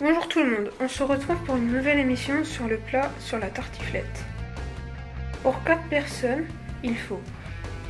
[0.00, 3.38] Bonjour tout le monde, on se retrouve pour une nouvelle émission sur le plat sur
[3.38, 4.24] la tartiflette.
[5.42, 6.46] Pour 4 personnes,
[6.82, 7.20] il faut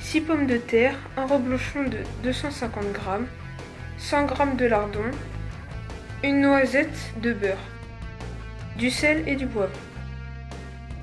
[0.00, 3.00] 6 pommes de terre, un reblochon de 250 g,
[3.98, 5.04] 100 g de lardon,
[6.24, 7.68] une noisette de beurre,
[8.76, 9.78] du sel et du poivre.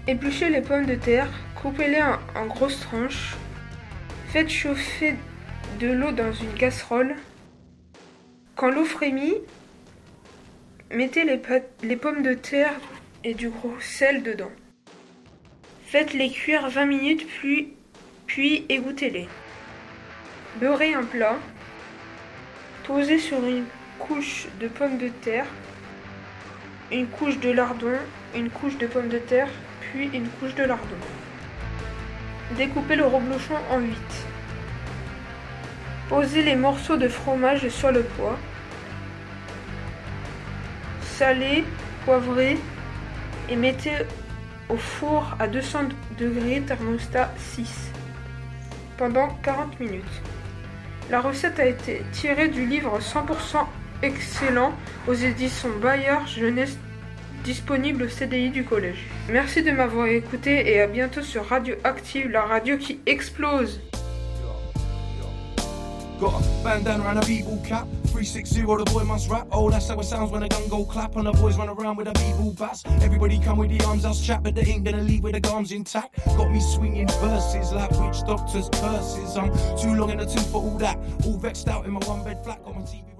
[0.07, 3.37] Épluchez les pommes de terre, coupez-les en, en grosses tranches,
[4.27, 5.15] faites chauffer
[5.79, 7.15] de l'eau dans une casserole.
[8.57, 9.35] Quand l'eau frémit,
[10.89, 12.79] Mettez les, pommes de terre
[13.25, 14.51] et du gros sel dedans.
[15.85, 17.73] Faites-les cuire 20 minutes puis,
[18.25, 19.27] puis égouttez-les.
[20.61, 21.35] Beurrez un plat.
[22.85, 23.65] Posez sur une
[23.99, 25.45] couche de pommes de terre,
[26.89, 27.97] une couche de lardon,
[28.33, 29.49] une couche de pommes de terre,
[29.81, 30.87] puis une couche de lardon.
[32.55, 33.93] Découpez le reblochon en 8.
[36.07, 38.39] Posez les morceaux de fromage sur le poids
[41.17, 41.63] salé,
[42.05, 42.57] poivré
[43.49, 43.93] et mettez
[44.69, 47.91] au four à 200 degrés thermostat 6
[48.97, 50.03] pendant 40 minutes.
[51.09, 53.65] La recette a été tirée du livre 100%
[54.03, 54.73] excellent
[55.07, 56.77] aux éditions Bayer Jeunesse
[57.43, 59.07] disponible au CDI du collège.
[59.29, 63.81] Merci de m'avoir écouté et à bientôt sur Radio Active, la radio qui explose.
[66.19, 67.87] Got a bandana and a b-ball cap.
[68.05, 69.47] 360, the boy must rap.
[69.51, 71.15] Oh, that's how it sounds when a gun go clap.
[71.15, 72.83] And the boys run around with a b-ball bass.
[73.01, 75.71] Everybody come with the arms out chat, but they ain't gonna leave with the gums
[75.71, 76.15] intact.
[76.25, 79.37] Got me swinging verses like witch doctors' curses.
[79.37, 80.97] I'm too long in the tooth for all that.
[81.23, 82.63] All vexed out in my one bed flat.
[82.65, 83.16] Got my TV.